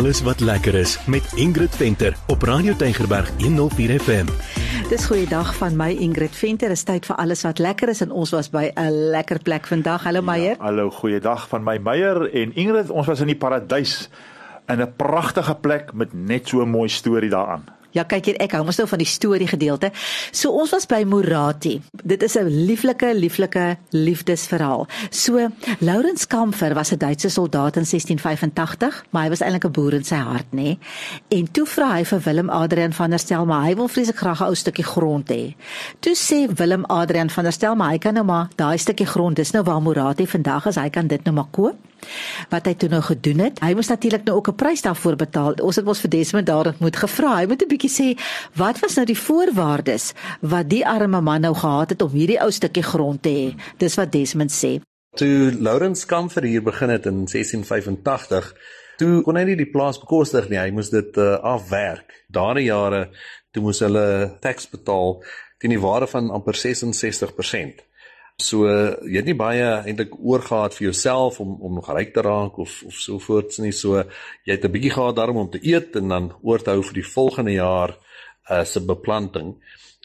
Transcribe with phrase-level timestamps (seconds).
[0.00, 4.26] alles wat lekker is met Ingrid Venter op Radio Tygerberg 104 FM.
[4.88, 6.72] Dis goeiedag van my Ingrid Venter.
[6.72, 10.04] Is tyd vir alles wat lekker is en ons was by 'n lekker plek vandag.
[10.08, 10.56] Hallo Meyer.
[10.56, 12.90] Ja, hallo, goeiedag van my Meyer en Ingrid.
[12.90, 14.08] Ons was in die paradys
[14.68, 17.64] in 'n pragtige plek met net so 'n mooi storie daaraan.
[17.90, 19.90] Ja, kyk hier, ek hou mos nou van die storie gedeelte.
[20.30, 21.80] So ons was by Morati.
[21.90, 24.86] Dit is 'n lieflike, lieflike liefdesverhaal.
[25.10, 25.48] So
[25.80, 30.04] Laurens Kamfer was 'n Duitse soldaat in 1685, maar hy was eintlik 'n boer in
[30.04, 30.62] sy hart, nê.
[30.62, 30.78] Nee?
[31.28, 34.40] En toe vra hy vir Willem Adrian van der Stel, maar hy wil vreeslik graag
[34.40, 35.54] 'n ou stukkie grond hê.
[36.00, 39.36] Toe sê Willem Adrian van der Stel, maar hy kan nou maar daai stukkie grond,
[39.36, 41.76] dis nou waar Morati vandag is, hy kan dit nou maar koop
[42.50, 43.60] wat hy toe nou gedoen het.
[43.60, 45.52] Hy moes natuurlik nou ook 'n prys daarvoor betaal.
[45.62, 47.36] Ons het mos vir Desmond daar moet gevra.
[47.36, 48.18] Hy moet 'n bietjie sê
[48.54, 52.50] wat was nou die voorwaardes wat die arme man nou gehad het om hierdie ou
[52.50, 53.60] stukkie grond te hê.
[53.78, 54.80] Dis wat Desmond sê.
[55.16, 58.54] Toe Lawrence Kamfer hier begin het in 1685,
[58.98, 60.58] toe kon hy nie die plaas bekostig nie.
[60.58, 62.24] Hy moes dit uh, afwerk.
[62.28, 63.08] Daardie jare
[63.50, 65.18] toe moes hulle taks betaal
[65.58, 67.82] teen die waarde van amper 66%.
[68.40, 68.66] So
[69.04, 72.82] jy het nie baie eintlik oorgehad vir jouself om om nog ryk te raak of
[72.88, 73.72] of so voorts nie.
[73.72, 74.02] So
[74.46, 76.94] jy het 'n bietjie gehad daarom om te eet en dan oor te hou vir
[76.94, 77.96] die volgende jaar
[78.50, 79.54] uh, se beplanting.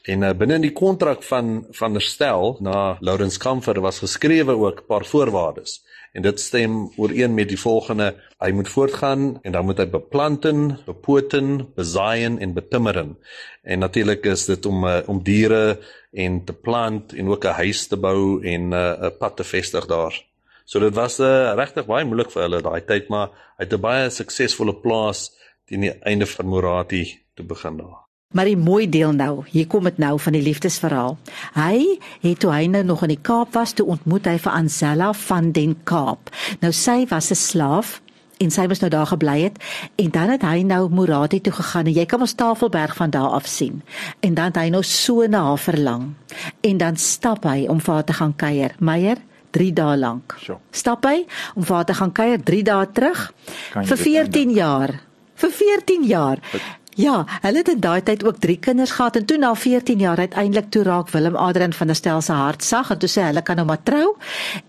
[0.06, 4.82] En uh, binne in die kontrak van van herstel na Lawrence Comfort was geskrewe ook
[4.82, 5.82] 'n paar voorwaardes.
[6.14, 10.80] En dit stem ooreen met die volgende: hy moet voortgaan en dan moet hy beplanten,
[10.86, 13.18] bepoten, bezaaien en betimmeren.
[13.64, 15.80] En natuurlik is dit om uh, om diere
[16.12, 19.86] en te plant en ook 'n huis te bou en 'n uh, pad te vestig
[19.86, 20.24] daar.
[20.66, 23.82] So dit was uh, regtig baie moeilik vir hulle daai tyd, maar hy het 'n
[23.82, 25.32] baie suksesvolle plaas
[25.66, 28.05] teen die einde van Morati te begin daar.
[28.34, 31.18] Maar die mooi deel nou, hier kom dit nou van die liefdesverhaal.
[31.54, 35.12] Hy het toe hy nou nog in die Kaap was, toe ontmoet hy vir Ansella
[35.14, 36.34] van den Kaap.
[36.60, 38.02] Nou sy was 'n slaaf
[38.38, 39.60] en sy was nou daar gebly het
[39.96, 43.36] en dan het hy nou Morati toe gegaan en jy kan ons Tafelberg van daar
[43.38, 43.82] af sien
[44.20, 46.14] en dan het hy nou so na haar verlang
[46.62, 49.18] en dan stap hy om vir haar te gaan kuier Meyer
[49.52, 50.60] 3 dae lank sure.
[50.72, 51.26] stap hy
[51.56, 53.34] om vir haar te gaan kuier 3 dae terug
[53.74, 55.00] vir 14 jaar
[55.36, 56.62] vir 14 jaar But
[56.96, 60.18] Ja, hulle het in daai tyd ook 3 kinders gehad en toe na 14 jaar
[60.18, 63.42] uiteindelik toe raak Willem Adrian van der Stel se hart sag en toe sê hulle
[63.44, 64.14] kan nou maar trou.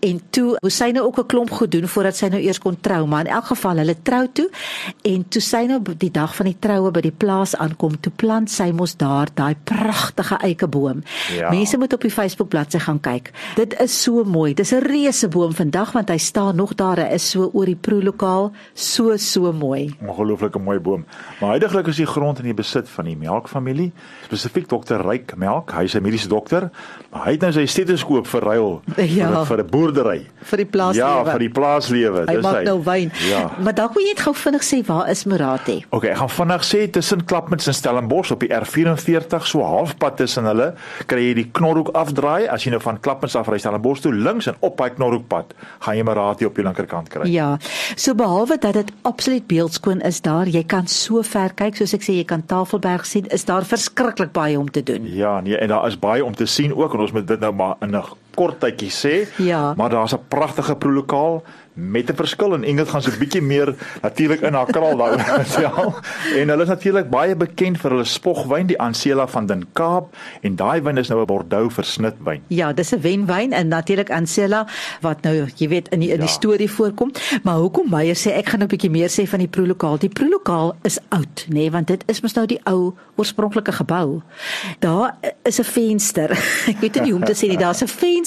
[0.03, 2.77] En toe moes sy nou ook 'n klomp goed doen voordat sy nou eers kon
[2.81, 4.49] trou, maar in elk geval hulle trou toe
[5.01, 8.51] en toe sy nou die dag van die troue by die plaas aankom, toe plant
[8.51, 11.03] sy mos daar daai pragtige eikeboom.
[11.37, 11.49] Ja.
[11.49, 13.31] Mense moet op die Facebook bladsy gaan kyk.
[13.55, 14.53] Dit is so mooi.
[14.53, 16.97] Dis 'n reuse boom vandag want hy staan nog daar.
[16.97, 19.95] Hy is so oor die proelokaal, so so mooi.
[20.01, 21.05] Ongelooflike mooi boom.
[21.39, 23.91] Maar heidaglik is die grond in die besit van die Melkfamilie,
[24.25, 26.69] spesifiek dokter Ryk Melk, hy's 'n mediese dokter,
[27.11, 29.43] maar hy het nou sy stetoskoop verruil ja.
[29.45, 30.25] vir 'n boerdery.
[30.49, 31.05] Vir die plaaslewe.
[31.05, 32.25] Ja, vir die plaaslewe.
[32.25, 32.35] Dis hy.
[32.35, 33.11] Hy maak nou wyn.
[33.29, 33.43] Ja.
[33.61, 35.77] Maar dalk moet jy net gou vinnig sê waar is Morati?
[35.89, 40.45] Okay, ek gaan vinnig sê tussen Klapmuts en Stellenbosch op die R44, so halfpad tussen
[40.49, 40.73] hulle,
[41.05, 44.47] kry jy die Knorhoek afdraai as jy nou van Klapmuts af ry Stellenbosch toe links
[44.47, 45.53] en op hy Knorhoekpad,
[45.85, 47.27] gaan jy Morati op die linkerkant kry.
[47.31, 47.57] Ja.
[47.95, 52.06] So behalwe dat dit absoluut beeldskoon is daar, jy kan so ver kyk soos ek
[52.07, 55.07] sê jy kan Tafelberg sien, is daar verskriklik baie om te doen.
[55.11, 57.53] Ja, nee, en daar is baie om te sien ook en ons moet dit nou
[57.53, 58.03] maar in 'n
[58.37, 59.15] kort tydjie sê.
[59.41, 59.73] Ja.
[59.77, 61.43] Maar daar's 'n pragtige proelokaal
[61.77, 65.19] met 'n verskil en Ingrid gaan so 'n bietjie meer natuurlik in haar kraal daaroor
[65.45, 65.95] vertel.
[66.35, 70.55] en hulle is natuurlik baie bekend vir hulle spogwyn, die Ancela van Den Kaap en
[70.55, 72.41] daai wyn is nou 'n Bordeaux versnit wyn.
[72.47, 74.67] Ja, dis 'n wenwyn en natuurlik Ancela
[75.01, 76.33] wat nou jy weet in die in die ja.
[76.33, 77.11] storie voorkom.
[77.43, 79.97] Maar hoekom Meyer sê ek gaan nou 'n bietjie meer sê van die proelokaal.
[79.97, 84.21] Die proelokaal is oud, nê, nee, want dit is mos nou die ou oorspronklike gebou.
[84.79, 86.31] Daar is 'n venster.
[86.73, 88.25] ek weet nie hoe om te sê nie, daar's 'n venster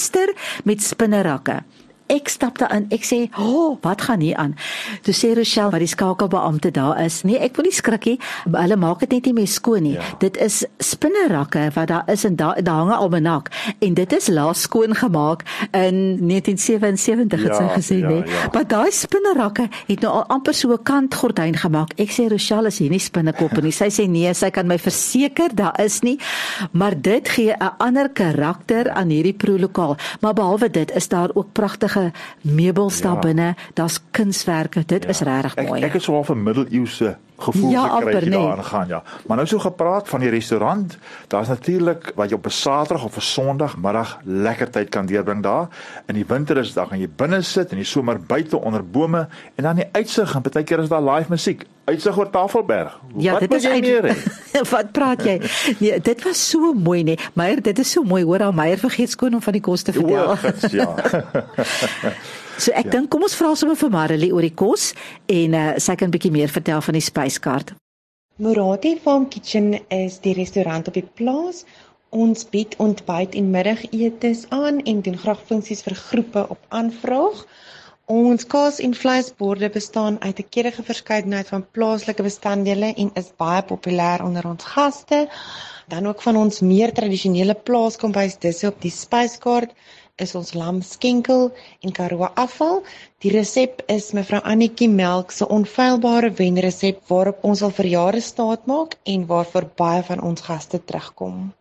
[0.67, 1.61] met spinnerakke
[2.11, 2.85] ek stap daarin.
[2.91, 4.55] Ek sê, "O, oh, wat gaan hier aan?"
[5.01, 7.21] Toe sê Rochelle wat die skakelbeampte daar is.
[7.23, 8.19] Nee, ek wil nie skrik nie.
[8.51, 9.93] Hulle maak dit net nie meer skoon nie.
[9.93, 10.01] Ja.
[10.19, 14.27] Dit is spinnerakke wat daar is en daar daar hang 'n almanak en dit is
[14.27, 18.23] laas skoon gemaak in 1977 het ja, sy gesê, ja, nee.
[18.25, 18.49] Ja.
[18.51, 21.93] Maar daai spinnerakke het nou al amper so 'n kantgordyn gemaak.
[21.97, 23.71] Ek sê Rochelle, is hier nie spinnekoppe nie.
[23.71, 26.19] Sy sê nee, sy kan my verseker daar is nie.
[26.71, 29.97] Maar dit gee 'n ander karakter aan hierdie proelokaal.
[30.21, 32.00] Maar behalwe dit is daar ook pragtige
[32.41, 33.03] meubels ja.
[33.03, 34.83] daar binne, daar's kunswerke.
[34.85, 35.09] Dit ja.
[35.09, 35.81] is regtig mooi.
[35.81, 38.47] Ek ek het so 'n middeleeuse gevoel ja, gekry hier nee.
[38.47, 39.03] daarin gaan ja.
[39.27, 43.15] Maar nou so gepraat van die restaurant, daar's natuurlik wat jy op 'n Saterdag of
[43.17, 45.67] 'n Sondagmiddag lekker tyd kan deurbring daar.
[46.05, 48.61] In die winter is dit dan gaan jy binne sit en in die somer buite
[48.61, 51.65] onder bome en dan die uitsig en baie keer is daar live musiek.
[51.91, 52.93] Uitsig oor Tafelberg.
[53.19, 54.21] Ja, wat dit is eintlik
[54.73, 55.37] Wat praat jy?
[55.79, 57.17] Nee, dit was so mooi nee.
[57.35, 59.95] Meyer, dit is so mooi hoor, al Meyer vergeet skoon om van die kos te
[59.95, 60.31] vertel.
[60.31, 60.87] O, gits, ja.
[62.61, 62.93] So ek ja.
[62.93, 64.91] dink kom ons vra sommer vir Marilee oor die kos
[65.31, 67.73] en uh, sy kan 'n bietjie meer vertel van die spyskaart.
[68.37, 71.65] Murati Farm Kitchen is die restaurant op die plaas.
[72.11, 77.45] Ons bied ontbyt en middagetes aan en doen graag funksies vir groepe op aanvraag.
[78.11, 83.61] Ons kaas en vleisborde bestaan uit 'n keurige verskeidenheid van plaaslike bestanddele en is baie
[83.69, 85.19] populêr onder ons gaste.
[85.93, 89.71] Dan ook van ons meer tradisionele plaaskombuis dis op die spyskaart
[90.25, 91.43] is ons lam skenkel
[91.79, 92.83] en karoo afval.
[93.23, 98.67] Die resep is mevrou Annetjie Melk se onfeilbare wenresep waarop ons al vir jare staat
[98.73, 101.53] maak en waarvoor baie van ons gaste terugkom.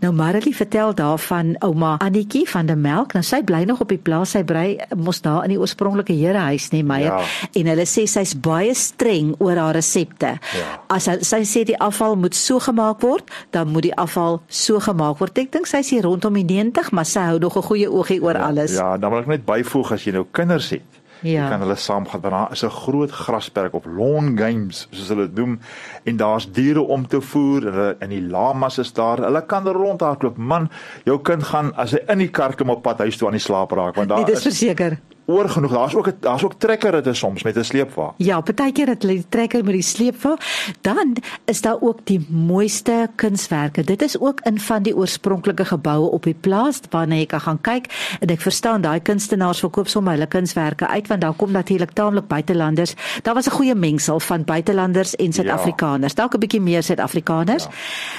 [0.00, 3.12] Nou Marilee vertel daarvan ouma Annetjie van der Melk.
[3.16, 4.34] Nou sy bly nog op die plaas.
[4.36, 7.12] Sy bly mos daar in die oorspronklike herehuis, nê, Meyer.
[7.12, 7.50] Ja.
[7.60, 10.36] En hulle sê sy's baie streng oor haar resepte.
[10.56, 10.66] Ja.
[10.92, 14.80] As sy, sy sê die afval moet so gemaak word, dan moet die afval so
[14.82, 15.38] gemaak word.
[15.38, 18.22] Ek dink sy is hier rondom die 90, maar sy hou nog 'n goeie oogie
[18.22, 18.76] oor ja, alles.
[18.76, 21.05] Ja, dan wil ek net byvoeg as jy nou kinders het.
[21.20, 21.42] Ja.
[21.42, 25.26] Jy kan hulle saamgaan want daar is 'n groot grasperk op lawn games soos hulle
[25.28, 25.58] dit noem
[26.04, 27.62] en daar's diere om te voer.
[27.62, 29.18] Hulle in die lamas is daar.
[29.18, 30.36] Hulle kan rondhardloop.
[30.36, 30.70] Man,
[31.04, 33.40] jou kind gaan as hy in die kar kom op pad huis toe aan die
[33.40, 35.72] slaap raak want daar nee, is verseker oor genoeg.
[35.72, 38.14] Daar's ook daar's ook trekkerritte soms met 'n sleepwa.
[38.16, 40.36] Ja, partykeer het hulle die trekker met die sleepwa.
[40.80, 43.84] Dan is daar ook die mooiste kunswerke.
[43.84, 47.60] Dit is ook in van die oorspronklike geboue op die plaas waarna jy kan gaan
[47.60, 48.16] kyk.
[48.20, 52.26] En ek verstaan daai kunstenaars verkoop sommer hulle kunswerke uit want daar kom natuurlik taamlik
[52.26, 52.94] buitelanders.
[53.22, 56.12] Daar was 'n goeie mengsel van buitelanders en Suid-Afrikaners.
[56.12, 56.22] Ja.
[56.22, 57.66] Dalk 'n bietjie meer Suid-Afrikaners.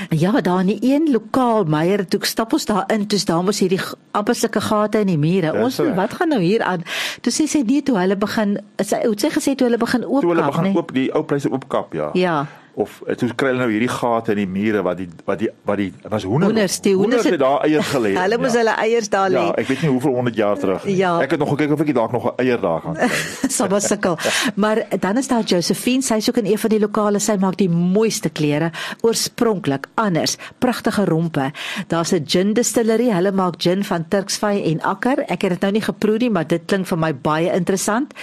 [0.10, 0.32] Ja.
[0.32, 3.60] ja, daar in die een lokaal Meyer toe stap ons daar in, toets daar mos
[3.60, 3.80] hierdie
[4.12, 5.54] amper sulke gate in die mure.
[5.64, 6.84] Ons wat gaan nou hier aan?
[7.22, 10.22] Toe sê sy nee toe hulle begin sy het sê gesê toe hulle begin oopkap,
[10.28, 10.80] toe hulle begin nee.
[10.80, 12.12] oop die ou pryse oopkap, ja.
[12.18, 12.38] Ja
[12.78, 15.50] of eh, toe kry hulle nou hierdie gate in die mure wat die wat die
[15.66, 18.12] wat die was hoender hoenders die hoenders het daar eiers gelê.
[18.24, 18.62] hulle moes ja.
[18.62, 19.42] hulle eiers daar lê.
[19.42, 20.98] Ja, ek weet nie hoeveel 100 jaar terug nie.
[21.00, 21.14] Ja.
[21.24, 23.10] Ek het nog gekyk of ek dalk nog 'n eier daar kan kry.
[23.58, 24.18] Sabba sukkel.
[24.56, 27.58] Maar dan is daar Josephine, sy is ook in een van die lokale, sy maak
[27.58, 28.70] die mooiste klere,
[29.02, 31.50] oorspronklik anders, pragtige rompe.
[31.88, 35.26] Daar's 'n gin distillery, hulle maak gin van Turksvy en akker.
[35.26, 38.14] Ek het dit nou nie geproe nie, maar dit klink vir my baie interessant.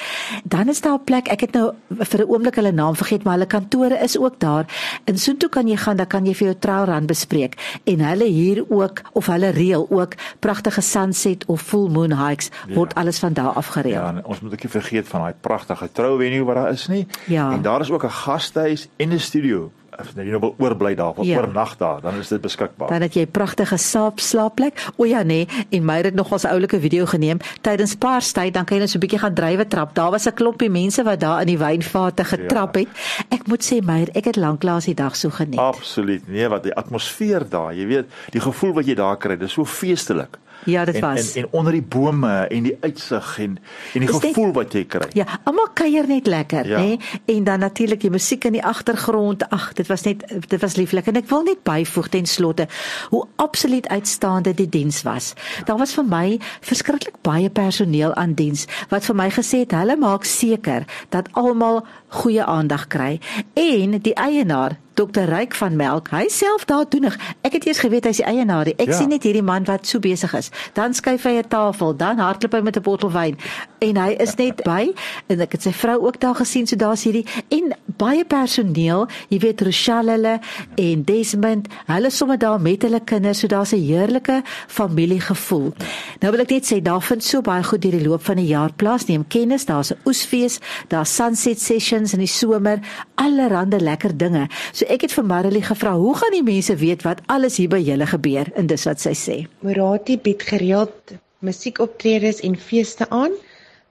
[0.44, 3.34] Dan is daar 'n plek, ek het nou vir 'n oomblik hulle naam vergeet, maar
[3.34, 4.68] hulle kantore is ook daar.
[5.10, 7.56] In soontoe kan jy gaan, dan kan jy vir jou trouran bespreek
[7.90, 12.74] en hulle hier ook of hulle reël ook pragtige sunset of full moon hikes ja.
[12.74, 14.00] word alles van daar af gereël.
[14.00, 17.06] Ja, ons moet ook nie vergeet van daai pragtige trouvenue wat daar is nie.
[17.26, 17.50] Ja.
[17.52, 21.14] En daar is ook 'n gastehuis en 'n studio as jy nou wil oorbly daar,
[21.14, 21.38] wil ja.
[21.38, 22.88] oornag daar, dan is dit beskikbaar.
[22.88, 24.80] Dan het jy 'n pragtige slaap slaapplek.
[24.96, 28.76] O ja nee, en my het nog ons oulike video geneem tydens Paastyd, dan kan
[28.76, 29.94] jy net so 'n bietjie gaan drywe trap.
[29.94, 32.80] Daar was 'n klompie mense wat daar in die wynvate getrap ja.
[32.80, 32.88] het.
[33.28, 35.58] Ek moet sê my, ek het lanklaas die dag so geniet.
[35.58, 36.28] Absoluut.
[36.28, 39.64] Nee, wat die atmosfeer daar, jy weet, die gevoel wat jy daar kry, dis so
[39.64, 40.38] feestelik.
[40.64, 41.34] Ja, dit en, was.
[41.34, 43.58] En en onder die bome en die uitsig en
[43.92, 45.08] en die Is gevoel dit, wat jy kry.
[45.12, 46.80] Ja, almal kuier net lekker, ja.
[46.80, 46.96] nê?
[47.24, 49.48] En dan natuurlik die musiek in die agtergrond.
[49.50, 52.68] Ag, dit was net dit was lieflik en ek wil net byvoeg ten slotte
[53.10, 55.32] hoe absoluut uitstaande die diens was.
[55.64, 59.96] Daar was vir my verskriklik baie personeel aan diens wat vir my gesê het hulle
[60.00, 61.84] maak seker dat almal
[62.20, 63.20] goeie aandag kry
[63.54, 67.16] en die eienaar Dr Ryk van Melk, hy self daar toenig.
[67.42, 68.70] Ek het eers geweet hy's die eienaar.
[68.76, 68.98] Ek ja.
[68.98, 70.50] sien net hierdie man wat so besig is.
[70.78, 73.36] Dan skuif hy 'n tafel, dan hardloop hy met 'n bottel wyn
[73.78, 74.92] en hy is net by
[75.28, 79.38] en ek het sy vrou ook daar gesien, so daar's hierdie en baie personeel, jy
[79.38, 80.34] weet Rochelle hulle
[80.80, 85.72] en Desmond, hulle sommer daar met hulle kinders, so daar's 'n heerlike familiegevoel.
[86.20, 88.46] Nou wil ek net sê daar vind so baie goed deur die loop van die
[88.46, 89.06] jaar plaas.
[89.06, 90.58] Neem kennis, daar's 'n oesfees,
[90.88, 92.80] daar's sunset sessions in die somer,
[93.14, 94.48] allerlei lekker dinge.
[94.72, 97.78] So ek het vir Marilee gevra, "Hoe gaan die mense weet wat alles hier by
[97.78, 99.46] julle gebeur?" En dis wat sy sê.
[99.60, 100.92] Morati bied gereeld
[101.38, 103.32] musiekoptredes en feeste aan.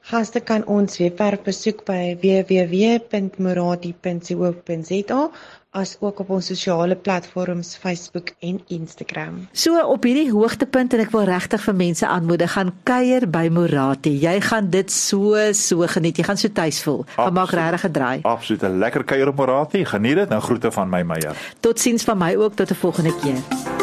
[0.04, 5.20] Gaste kan ons webwerf besoek by www.morati.co.za
[5.74, 9.48] as ook op ons sosiale platforms Facebook en Instagram.
[9.52, 14.20] So op hierdie hoogtepunt en ek wil regtig vir mense aanmoedig gaan kuier by Morati.
[14.22, 16.18] Jy gaan dit so so geniet.
[16.20, 17.06] Jy gaan so tuis voel.
[17.16, 18.20] Gaan maak regtig 'n draai.
[18.28, 19.86] Absoluut 'n lekker kuier op Morati.
[19.86, 20.30] Geniet dit.
[20.30, 21.36] Nou groete van my Meyer.
[21.60, 23.83] Totsiens van my ook tot 'n volgende keer.